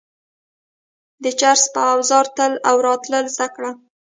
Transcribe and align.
د 1.23 1.25
جرس 1.39 1.63
په 1.73 1.81
اوزا 1.93 2.19
تلل 2.35 2.53
او 2.69 2.75
راتلل 2.87 3.25
زده 3.35 3.47
کړه. 3.55 3.71